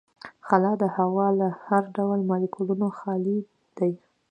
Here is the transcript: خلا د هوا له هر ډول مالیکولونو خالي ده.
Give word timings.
خلا 0.47 0.71
د 0.81 0.83
هوا 0.95 1.27
له 1.39 1.47
هر 1.65 1.83
ډول 1.95 2.19
مالیکولونو 2.29 2.87
خالي 2.99 3.37
ده. 3.77 3.89